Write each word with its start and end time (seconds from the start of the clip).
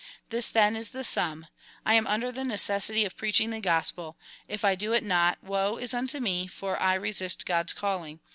This 0.31 0.49
then 0.49 0.75
is 0.75 0.89
the 0.89 1.03
sum:" 1.03 1.45
I 1.85 1.93
am 1.93 2.07
under 2.07 2.31
the 2.31 2.43
necessity 2.43 3.05
of 3.05 3.15
preaching 3.15 3.51
the 3.51 3.59
gospel: 3.61 4.17
if 4.47 4.65
I 4.65 4.73
do 4.73 4.93
it 4.93 5.03
not, 5.03 5.37
Avo 5.45 5.79
is 5.79 5.93
unto 5.93 6.19
me, 6.19 6.47
for 6.47 6.75
I 6.81 6.95
resist 6.95 7.45
God's 7.45 7.73
calling. 7.73 8.19